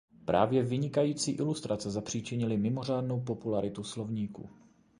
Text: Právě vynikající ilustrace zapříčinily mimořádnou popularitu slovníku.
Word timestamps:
Právě 0.25 0.63
vynikající 0.63 1.31
ilustrace 1.31 1.91
zapříčinily 1.91 2.57
mimořádnou 2.57 3.21
popularitu 3.21 3.83
slovníku. 3.83 4.49